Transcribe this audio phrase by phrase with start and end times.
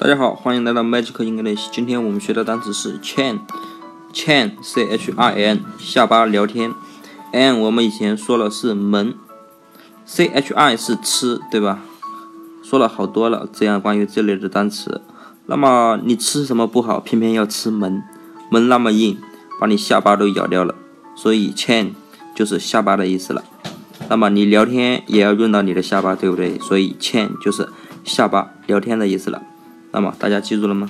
[0.00, 1.70] 大家好，欢迎来到 Magic English。
[1.72, 6.72] 今天我们学的单词是 chin，chin，c h i n，下巴聊天。
[7.32, 9.16] n 我们以前说了是门
[10.06, 11.80] ，c h i 是吃，对吧？
[12.62, 15.00] 说了好多了，这样关于这类的单词。
[15.46, 18.04] 那么你吃什么不好，偏偏要吃门？
[18.52, 19.18] 门那么硬，
[19.60, 20.76] 把你下巴都咬掉了，
[21.16, 21.94] 所以 chin
[22.36, 23.42] 就是下巴的意思了。
[24.08, 26.56] 那么你聊天也要用到你的下巴，对不对？
[26.60, 27.68] 所以 chin 就是
[28.04, 29.42] 下巴聊天的意思了。
[29.92, 30.88] 那么大家记住了吗？